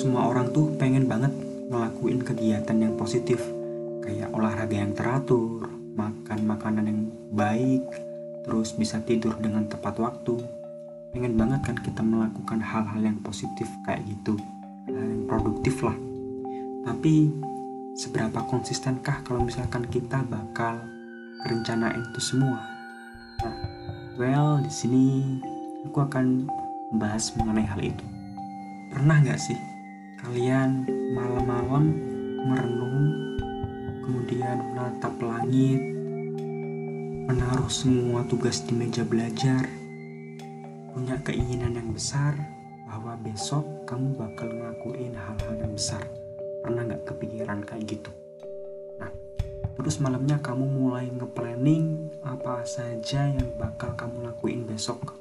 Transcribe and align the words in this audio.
semua 0.00 0.32
orang 0.32 0.48
tuh 0.48 0.72
pengen 0.80 1.04
banget 1.04 1.28
ngelakuin 1.68 2.24
kegiatan 2.24 2.72
yang 2.72 2.96
positif. 2.96 3.36
Kayak 4.00 4.32
olahraga 4.32 4.72
yang 4.72 4.96
teratur 4.96 5.68
makan 5.92 6.40
makanan 6.48 6.88
yang 6.88 7.00
baik 7.36 7.84
terus 8.48 8.72
bisa 8.72 8.96
tidur 9.04 9.36
dengan 9.36 9.68
tepat 9.68 10.00
waktu. 10.00 10.40
Pengen 11.12 11.36
banget 11.36 11.60
kan 11.68 11.76
kita 11.76 12.00
melakukan 12.00 12.64
hal-hal 12.64 13.12
yang 13.12 13.20
positif 13.20 13.68
kayak 13.84 14.00
gitu. 14.08 14.40
Yang 14.88 15.28
produktif 15.28 15.76
lah. 15.84 15.96
Tapi 16.88 17.28
seberapa 17.92 18.40
konsistenkah 18.48 19.20
kalau 19.20 19.44
misalkan 19.44 19.84
kita 19.84 20.24
bakal 20.32 20.80
rencanain 21.44 22.00
itu 22.00 22.20
semua? 22.24 22.56
Nah 23.44 23.56
well 24.16 24.64
di 24.64 24.72
sini 24.72 25.04
aku 25.84 26.08
akan 26.08 26.48
membahas 26.88 27.36
mengenai 27.36 27.68
hal 27.68 27.84
itu. 27.84 28.04
Pernah 28.96 29.20
nggak 29.28 29.36
sih 29.36 29.69
kalian 30.20 30.84
malam-malam 31.16 31.84
merenung 32.44 33.00
kemudian 34.04 34.60
menatap 34.76 35.16
langit 35.16 35.80
menaruh 37.24 37.72
semua 37.72 38.20
tugas 38.28 38.60
di 38.68 38.76
meja 38.76 39.00
belajar 39.00 39.64
punya 40.92 41.16
keinginan 41.24 41.72
yang 41.72 41.88
besar 41.96 42.36
bahwa 42.84 43.14
besok 43.22 43.64
kamu 43.86 44.18
bakal 44.18 44.50
ngelakuin 44.50 45.14
hal-hal 45.14 45.54
yang 45.56 45.72
besar. 45.72 46.02
Pernah 46.60 46.82
nggak 46.90 47.06
kepikiran 47.06 47.62
kayak 47.62 47.86
gitu? 47.86 48.10
Nah 48.98 49.08
terus 49.78 50.02
malamnya 50.02 50.42
kamu 50.42 50.66
mulai 50.66 51.06
nge-planning 51.08 52.10
apa 52.26 52.66
saja 52.66 53.30
yang 53.30 53.48
bakal 53.56 53.94
kamu 53.94 54.26
lakuin 54.28 54.66
besok? 54.66 55.14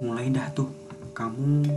Mulai 0.00 0.32
dah 0.32 0.48
tuh 0.56 0.72
kamu 1.12 1.68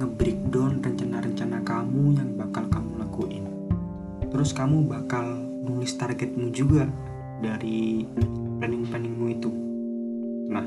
nge-breakdown 0.00 0.80
rencana-rencana 0.80 1.60
kamu 1.64 2.16
yang 2.16 2.30
bakal 2.36 2.64
kamu 2.72 2.92
lakuin. 3.00 3.44
Terus 4.32 4.56
kamu 4.56 4.88
bakal 4.88 5.36
nulis 5.64 5.92
targetmu 5.96 6.48
juga 6.52 6.88
dari 7.44 8.08
planning-planningmu 8.60 9.26
itu. 9.28 9.50
Nah 10.48 10.66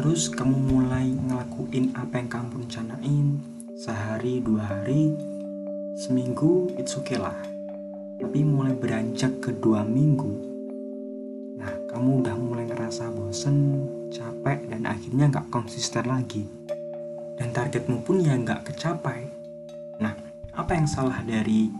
Terus 0.00 0.32
kamu 0.32 0.56
mulai 0.70 1.12
ngelakuin 1.12 1.92
apa 1.92 2.24
yang 2.24 2.28
kamu 2.32 2.64
rencanain 2.64 3.26
sehari 3.76 4.40
dua 4.40 4.64
hari 4.64 5.12
seminggu 6.00 6.72
it's 6.80 6.96
okay 6.96 7.20
lah. 7.20 7.36
Tapi 8.16 8.40
mulai 8.40 8.72
beranjak 8.72 9.44
ke 9.44 9.52
dua 9.52 9.84
minggu 9.84 10.50
nah 11.60 11.76
kamu 11.92 12.24
udah 12.24 12.36
mulai 12.40 12.64
ngerasa 12.72 13.12
bosen 13.12 13.84
capek 14.08 14.64
dan 14.72 14.88
akhirnya 14.88 15.28
nggak 15.28 15.52
konsisten 15.52 16.08
lagi 16.08 16.48
dan 17.40 17.56
targetmu 17.56 18.04
pun 18.04 18.20
ya 18.20 18.36
nggak 18.36 18.68
kecapai 18.68 19.24
nah 19.96 20.12
apa 20.52 20.76
yang 20.76 20.84
salah 20.84 21.24
dari 21.24 21.72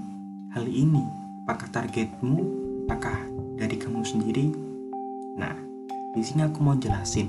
hal 0.56 0.64
ini 0.64 1.04
apakah 1.44 1.68
targetmu 1.68 2.40
apakah 2.88 3.20
dari 3.60 3.76
kamu 3.76 4.00
sendiri 4.00 4.48
nah 5.36 5.52
di 6.16 6.24
sini 6.24 6.48
aku 6.48 6.64
mau 6.64 6.74
jelasin 6.80 7.28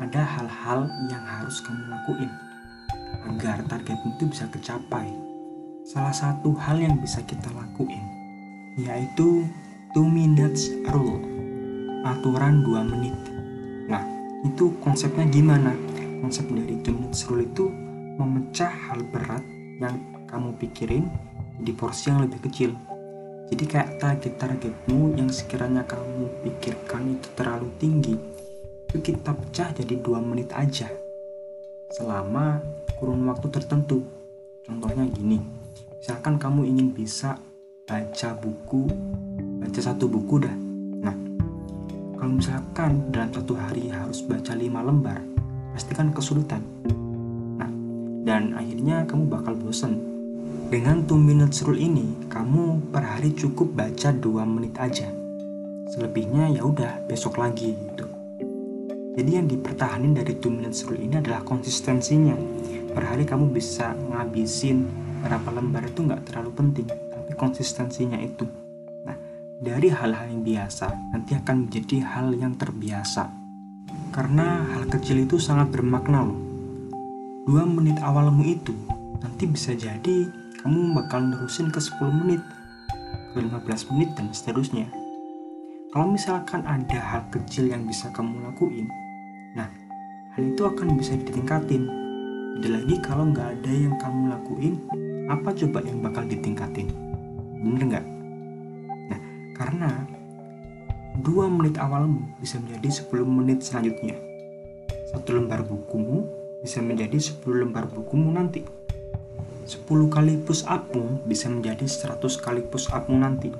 ada 0.00 0.24
hal-hal 0.24 0.88
yang 1.12 1.20
harus 1.20 1.60
kamu 1.60 1.92
lakuin 1.92 2.32
agar 3.28 3.60
targetmu 3.68 4.16
itu 4.16 4.24
bisa 4.32 4.48
kecapai. 4.48 5.12
Salah 5.84 6.14
satu 6.14 6.56
hal 6.56 6.80
yang 6.80 6.96
bisa 7.00 7.20
kita 7.24 7.52
lakuin 7.52 8.00
yaitu 8.80 9.44
2 9.92 10.00
minutes 10.08 10.72
rule. 10.88 11.20
Aturan 12.06 12.64
2 12.64 12.90
menit. 12.96 13.16
Nah, 13.90 14.00
itu 14.46 14.72
konsepnya 14.80 15.28
gimana? 15.28 15.76
Konsep 16.20 16.46
dari 16.52 16.76
2 16.78 16.92
minutes 16.92 17.24
rule 17.26 17.48
itu 17.48 17.68
memecah 18.20 18.68
hal 18.68 19.00
berat 19.08 19.40
yang 19.80 19.96
kamu 20.28 20.52
pikirin 20.60 21.08
di 21.56 21.72
porsi 21.72 22.12
yang 22.12 22.22
lebih 22.24 22.44
kecil. 22.44 22.76
Jadi 23.50 23.64
kayak 23.66 23.98
target-targetmu 23.98 25.18
yang 25.18 25.26
sekiranya 25.32 25.82
kamu 25.82 26.30
pikirkan 26.46 27.18
itu 27.18 27.28
terlalu 27.34 27.68
tinggi, 27.82 28.14
itu 28.86 28.98
kita 29.02 29.34
pecah 29.34 29.74
jadi 29.74 29.94
dua 29.98 30.22
menit 30.22 30.54
aja. 30.54 30.86
Selama 31.90 32.62
kurun 33.00 33.26
waktu 33.26 33.50
tertentu. 33.50 34.06
Contohnya 34.62 35.08
gini 35.10 35.40
misalkan 36.00 36.40
kamu 36.40 36.64
ingin 36.64 36.88
bisa 36.94 37.36
baca 37.84 38.30
buku 38.38 38.86
baca 39.60 39.80
satu 39.82 40.06
buku 40.06 40.46
dah. 40.46 40.56
Nah 41.02 41.16
kalau 42.14 42.38
misalkan 42.38 43.10
dalam 43.10 43.34
satu 43.34 43.58
hari 43.58 43.90
harus 43.90 44.22
baca 44.22 44.54
lima 44.54 44.80
lembar 44.80 45.39
pasti 45.74 45.92
kan 45.96 46.10
kesulitan 46.14 46.62
nah 47.58 47.70
dan 48.26 48.54
akhirnya 48.54 49.04
kamu 49.08 49.26
bakal 49.28 49.54
bosen 49.56 49.98
dengan 50.70 51.02
2 51.04 51.16
minutes 51.18 51.66
rule 51.66 51.78
ini 51.78 52.30
kamu 52.30 52.92
per 52.94 53.02
hari 53.02 53.34
cukup 53.34 53.74
baca 53.74 54.14
2 54.14 54.22
menit 54.46 54.74
aja 54.78 55.08
selebihnya 55.90 56.54
ya 56.54 56.62
udah 56.62 57.04
besok 57.10 57.42
lagi 57.42 57.74
gitu 57.74 58.10
jadi 59.10 59.42
yang 59.42 59.50
dipertahanin 59.50 60.14
dari 60.14 60.38
2 60.38 60.48
minutes 60.48 60.86
rule 60.86 61.02
ini 61.02 61.18
adalah 61.18 61.42
konsistensinya. 61.42 62.32
Per 62.94 63.02
hari 63.02 63.26
kamu 63.26 63.50
bisa 63.50 63.92
ngabisin 63.92 64.86
berapa 65.20 65.50
lembar 65.50 65.84
itu 65.90 66.06
nggak 66.06 66.30
terlalu 66.30 66.50
penting, 66.54 66.88
tapi 66.88 67.34
konsistensinya 67.34 68.16
itu. 68.22 68.46
Nah, 69.02 69.18
dari 69.58 69.90
hal-hal 69.90 70.30
yang 70.30 70.46
biasa 70.46 70.86
nanti 71.10 71.34
akan 71.34 71.66
menjadi 71.66 71.96
hal 72.06 72.32
yang 72.38 72.54
terbiasa. 72.54 73.39
Karena 74.10 74.66
hal 74.74 74.90
kecil 74.90 75.22
itu 75.22 75.38
sangat 75.38 75.70
bermakna 75.70 76.26
loh. 76.26 76.40
Dua 77.46 77.62
menit 77.62 78.02
awalmu 78.02 78.42
itu 78.42 78.74
nanti 79.22 79.46
bisa 79.46 79.70
jadi 79.70 80.26
kamu 80.60 80.98
bakal 80.98 81.30
nerusin 81.30 81.70
ke 81.70 81.78
10 81.78 82.10
menit, 82.10 82.42
ke 83.32 83.38
15 83.38 83.90
menit 83.94 84.10
dan 84.18 84.28
seterusnya. 84.34 84.90
Kalau 85.94 86.10
misalkan 86.10 86.66
ada 86.66 86.98
hal 86.98 87.22
kecil 87.30 87.70
yang 87.70 87.86
bisa 87.86 88.10
kamu 88.10 88.50
lakuin, 88.50 88.90
nah 89.54 89.70
hal 90.34 90.42
itu 90.42 90.62
akan 90.62 90.98
bisa 90.98 91.14
ditingkatin. 91.14 91.86
Beda 92.58 92.82
lagi 92.82 92.96
kalau 93.00 93.30
nggak 93.30 93.48
ada 93.62 93.72
yang 93.72 93.94
kamu 93.98 94.30
lakuin, 94.30 94.74
apa 95.30 95.54
coba 95.54 95.78
yang 95.86 96.02
bakal 96.02 96.26
ditingkatin? 96.26 96.90
Bener 97.62 97.82
nggak? 97.94 98.06
Nah, 99.10 99.20
karena 99.54 99.90
dua 101.18 101.50
menit 101.50 101.74
awalmu 101.82 102.38
bisa 102.38 102.62
menjadi 102.62 103.02
10 103.02 103.26
menit 103.26 103.66
selanjutnya. 103.66 104.14
Satu 105.10 105.34
lembar 105.34 105.66
bukumu 105.66 106.30
bisa 106.62 106.78
menjadi 106.78 107.18
10 107.18 107.42
lembar 107.50 107.90
bukumu 107.90 108.30
nanti. 108.30 108.62
10 109.66 109.86
kali 109.86 110.38
push 110.38 110.62
upmu 110.66 111.26
bisa 111.26 111.50
menjadi 111.50 111.86
100 111.86 112.18
kali 112.38 112.62
push 112.62 112.90
upmu 112.90 113.18
nanti 113.18 113.50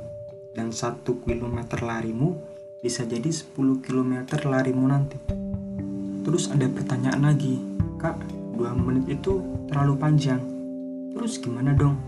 dan 0.54 0.74
1 0.74 1.02
km 1.06 1.58
larimu 1.82 2.38
bisa 2.80 3.06
jadi 3.06 3.30
10 3.30 3.54
km 3.82 4.14
larimu 4.46 4.86
nanti. 4.86 5.18
Terus 6.20 6.52
ada 6.52 6.66
pertanyaan 6.70 7.32
lagi, 7.32 7.58
Kak, 7.98 8.18
2 8.56 8.74
menit 8.76 9.20
itu 9.20 9.42
terlalu 9.70 9.94
panjang. 9.98 10.40
Terus 11.14 11.40
gimana 11.42 11.74
dong? 11.74 11.98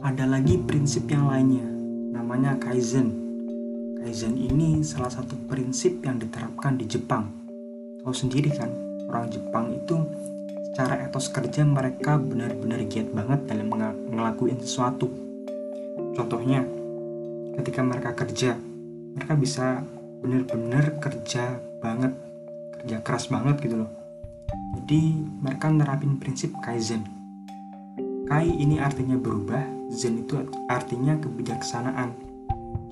Ada 0.00 0.24
lagi 0.24 0.56
prinsip 0.56 1.10
yang 1.12 1.28
lainnya, 1.28 1.66
namanya 2.16 2.56
Kaizen. 2.56 3.29
Kaizen 4.00 4.40
ini 4.40 4.80
salah 4.80 5.12
satu 5.12 5.36
prinsip 5.46 6.00
yang 6.00 6.16
diterapkan 6.16 6.80
di 6.80 6.88
Jepang. 6.88 7.28
Tahu 8.00 8.16
sendiri 8.16 8.48
kan, 8.48 8.72
orang 9.12 9.28
Jepang 9.28 9.76
itu 9.76 9.96
secara 10.72 11.04
etos 11.04 11.28
kerja 11.28 11.68
mereka 11.68 12.16
benar-benar 12.16 12.80
giat 12.88 13.12
banget 13.12 13.44
dalam 13.44 13.68
ngelakuin 14.08 14.56
sesuatu. 14.64 15.12
Contohnya, 16.16 16.64
ketika 17.60 17.84
mereka 17.84 18.16
kerja 18.16 18.56
mereka 19.14 19.34
bisa 19.36 19.84
benar-benar 20.24 20.96
kerja 20.96 21.60
banget 21.82 22.12
kerja 22.80 22.96
keras 23.04 23.28
banget 23.28 23.60
gitu 23.60 23.84
loh 23.84 23.90
jadi 24.80 25.00
mereka 25.44 25.68
nerapin 25.68 26.16
prinsip 26.16 26.54
kaizen 26.64 27.04
kai 28.30 28.46
ini 28.46 28.78
artinya 28.78 29.18
berubah 29.18 29.90
zen 29.90 30.22
itu 30.22 30.40
artinya 30.70 31.18
kebijaksanaan 31.18 32.14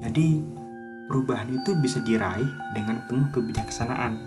jadi 0.02 0.42
perubahan 1.08 1.48
itu 1.48 1.72
bisa 1.80 1.98
diraih 2.04 2.46
dengan 2.76 3.00
penuh 3.08 3.26
kebijaksanaan. 3.32 4.20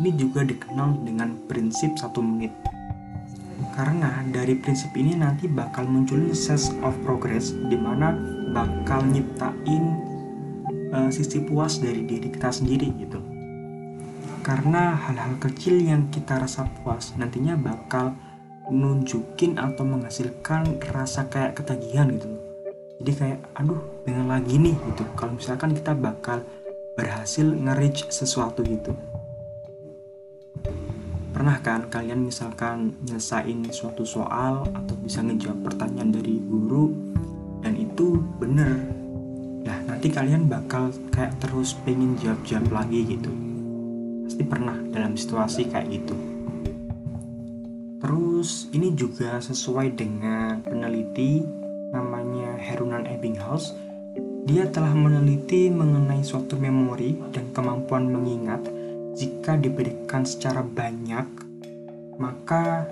Ini 0.00 0.10
juga 0.16 0.42
dikenal 0.42 1.04
dengan 1.04 1.36
prinsip 1.44 1.94
satu 2.00 2.24
menit. 2.24 2.52
Karena 3.76 4.24
dari 4.32 4.56
prinsip 4.56 4.92
ini 4.96 5.16
nanti 5.16 5.48
bakal 5.48 5.84
muncul 5.84 6.32
sense 6.32 6.72
of 6.80 6.96
progress 7.04 7.52
di 7.68 7.76
mana 7.76 8.16
bakal 8.56 9.04
nyiptain 9.04 9.84
uh, 10.92 11.08
sisi 11.12 11.44
puas 11.44 11.80
dari 11.80 12.04
diri 12.08 12.32
kita 12.32 12.48
sendiri 12.52 12.88
gitu. 12.96 13.20
Karena 14.40 14.96
hal-hal 14.96 15.36
kecil 15.40 15.80
yang 15.80 16.08
kita 16.08 16.40
rasa 16.40 16.68
puas 16.80 17.12
nantinya 17.16 17.56
bakal 17.56 18.16
nunjukin 18.72 19.56
atau 19.56 19.84
menghasilkan 19.84 20.80
rasa 20.92 21.28
kayak 21.28 21.60
ketagihan 21.60 22.10
gitu 22.16 22.45
jadi 23.02 23.12
kayak 23.12 23.40
aduh 23.56 23.80
pengen 24.04 24.26
lagi 24.28 24.56
nih 24.56 24.76
gitu 24.76 25.04
kalau 25.16 25.36
misalkan 25.36 25.76
kita 25.76 25.92
bakal 25.92 26.40
berhasil 26.96 27.44
nge-reach 27.44 28.08
sesuatu 28.08 28.64
gitu 28.64 28.96
Pernah 31.36 31.60
kan 31.60 31.84
kalian 31.92 32.32
misalkan 32.32 32.96
nyelesain 33.04 33.68
suatu 33.68 34.08
soal 34.08 34.64
atau 34.72 34.96
bisa 34.96 35.20
ngejawab 35.20 35.68
pertanyaan 35.68 36.08
dari 36.08 36.40
guru 36.40 36.96
dan 37.60 37.76
itu 37.76 38.24
bener. 38.40 38.72
Nah 39.68 39.78
nanti 39.84 40.08
kalian 40.08 40.48
bakal 40.48 40.88
kayak 41.12 41.36
terus 41.36 41.76
pengen 41.84 42.16
jawab-jawab 42.16 42.80
lagi 42.80 43.04
gitu. 43.04 43.28
Pasti 44.24 44.42
pernah 44.48 44.80
dalam 44.88 45.12
situasi 45.12 45.68
kayak 45.68 45.88
gitu. 45.92 46.16
Terus 48.00 48.72
ini 48.72 48.96
juga 48.96 49.36
sesuai 49.36 49.92
dengan 49.92 50.64
peneliti 50.64 51.44
namanya 51.90 52.58
Herunan 52.58 53.06
Ebbinghaus. 53.06 53.74
Dia 54.46 54.70
telah 54.70 54.94
meneliti 54.94 55.68
mengenai 55.68 56.22
suatu 56.22 56.54
memori 56.54 57.18
dan 57.34 57.50
kemampuan 57.50 58.06
mengingat 58.06 58.62
jika 59.18 59.58
diberikan 59.58 60.22
secara 60.22 60.62
banyak 60.62 61.26
maka 62.16 62.86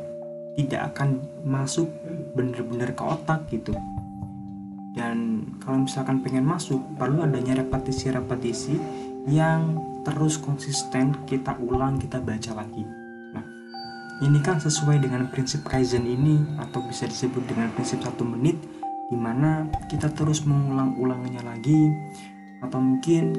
tidak 0.58 0.94
akan 0.94 1.22
masuk 1.46 1.88
benar-benar 2.34 2.92
ke 2.92 3.02
otak 3.02 3.46
gitu. 3.50 3.74
Dan 4.94 5.46
kalau 5.62 5.86
misalkan 5.86 6.22
pengen 6.22 6.46
masuk 6.46 6.78
perlu 6.98 7.26
adanya 7.26 7.62
repetisi-repetisi 7.62 8.78
yang 9.26 9.78
terus 10.06 10.38
konsisten 10.38 11.16
kita 11.26 11.56
ulang 11.58 11.98
kita 11.98 12.20
baca 12.20 12.62
lagi 12.62 13.04
ini 14.22 14.38
kan 14.38 14.62
sesuai 14.62 15.02
dengan 15.02 15.26
prinsip 15.26 15.66
Kaizen 15.66 16.06
ini 16.06 16.38
atau 16.62 16.80
bisa 16.86 17.10
disebut 17.10 17.42
dengan 17.50 17.68
prinsip 17.74 17.98
satu 17.98 18.22
menit 18.22 18.54
di 19.08 19.16
mana 19.16 19.68
kita 19.90 20.08
terus 20.12 20.44
mengulang-ulangnya 20.48 21.44
lagi 21.44 21.92
atau 22.64 22.80
mungkin 22.80 23.36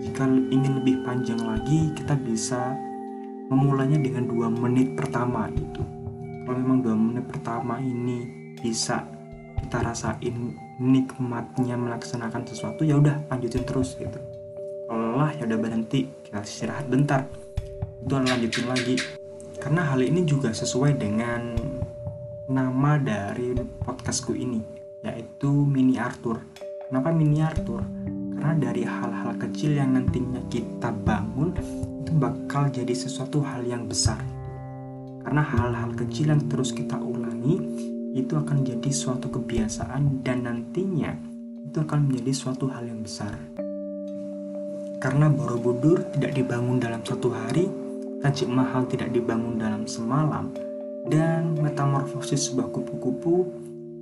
jika 0.00 0.24
ingin 0.24 0.80
lebih 0.80 1.04
panjang 1.04 1.40
lagi 1.44 1.92
kita 1.92 2.16
bisa 2.16 2.72
memulainya 3.52 4.00
dengan 4.00 4.24
dua 4.24 4.48
menit 4.48 4.96
pertama 4.96 5.52
itu 5.52 5.98
kalau 6.48 6.64
memang 6.64 6.80
dua 6.80 6.96
menit 6.96 7.28
pertama 7.28 7.76
ini 7.76 8.24
bisa 8.56 9.04
kita 9.60 9.84
rasain 9.84 10.56
nikmatnya 10.80 11.76
melaksanakan 11.76 12.48
sesuatu 12.48 12.88
ya 12.88 12.96
udah 12.96 13.28
lanjutin 13.28 13.68
terus 13.68 14.00
gitu. 14.00 14.16
Kalau 14.88 15.12
lelah 15.12 15.36
ya 15.36 15.44
udah 15.44 15.58
berhenti 15.60 16.08
kita 16.24 16.40
istirahat 16.40 16.88
bentar. 16.88 17.28
Itu 18.00 18.16
lanjutin 18.16 18.64
lagi. 18.64 18.96
Karena 19.60 19.92
hal 19.92 20.00
ini 20.00 20.24
juga 20.24 20.54
sesuai 20.54 20.96
dengan 20.96 21.52
nama 22.48 22.96
dari 22.96 23.52
podcastku 23.84 24.32
ini 24.32 24.77
yaitu 25.06 25.50
Mini 25.50 25.98
Arthur. 25.98 26.42
Kenapa 26.88 27.12
Mini 27.12 27.44
Arthur? 27.44 27.84
karena 28.38 28.54
dari 28.70 28.86
hal-hal 28.86 29.34
kecil 29.34 29.74
yang 29.74 29.98
nantinya 29.98 30.38
kita 30.46 30.94
bangun 30.94 31.52
itu 32.06 32.14
bakal 32.16 32.70
jadi 32.70 32.94
sesuatu 32.94 33.42
hal 33.42 33.66
yang 33.66 33.90
besar. 33.90 34.22
Karena 35.26 35.42
hal-hal 35.42 35.90
kecil 35.98 36.30
yang 36.30 36.46
terus 36.46 36.70
kita 36.70 36.96
ulangi 36.96 37.58
itu 38.14 38.38
akan 38.38 38.62
jadi 38.62 38.88
suatu 38.94 39.28
kebiasaan 39.28 40.22
dan 40.22 40.46
nantinya 40.46 41.12
itu 41.66 41.76
akan 41.82 42.08
menjadi 42.08 42.32
suatu 42.32 42.70
hal 42.70 42.86
yang 42.86 43.02
besar. 43.02 43.34
Karena 45.02 45.28
Borobudur 45.28 46.06
tidak 46.14 46.38
dibangun 46.38 46.78
dalam 46.78 47.02
satu 47.02 47.34
hari 47.34 47.66
Tajik 48.18 48.50
Mahal 48.50 48.82
tidak 48.90 49.14
dibangun 49.14 49.62
dalam 49.62 49.86
semalam, 49.86 50.50
dan 51.06 51.54
metamorfosis 51.54 52.50
sebuah 52.50 52.74
kupu-kupu 52.74 53.46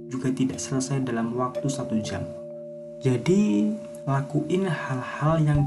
juga 0.06 0.30
tidak 0.30 0.62
selesai 0.62 1.02
dalam 1.02 1.34
waktu 1.34 1.66
satu 1.66 1.98
jam. 2.02 2.22
Jadi, 3.02 3.74
lakuin 4.06 4.70
hal-hal 4.70 5.42
yang 5.42 5.60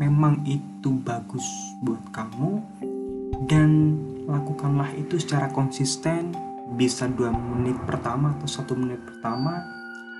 memang 0.00 0.42
itu 0.48 0.90
bagus 1.04 1.44
buat 1.84 2.00
kamu 2.10 2.58
dan 3.46 3.98
lakukanlah 4.26 4.90
itu 4.96 5.20
secara 5.20 5.52
konsisten. 5.52 6.34
Bisa 6.64 7.04
dua 7.12 7.28
menit 7.28 7.76
pertama 7.84 8.32
atau 8.34 8.48
satu 8.48 8.72
menit 8.72 8.98
pertama 9.04 9.60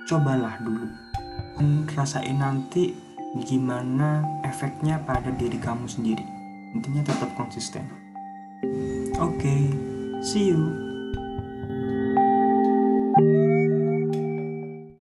cobalah 0.05 0.61
dulu. 0.61 0.87
Dan 1.57 1.89
rasain 1.97 2.37
nanti 2.37 2.93
gimana 3.43 4.23
efeknya 4.45 5.01
pada 5.03 5.33
diri 5.33 5.57
kamu 5.57 5.89
sendiri. 5.89 6.23
Intinya 6.77 7.01
tetap 7.01 7.33
konsisten. 7.33 7.89
Oke 9.17 9.41
okay, 9.41 9.63
see 10.21 10.53
you 10.53 10.84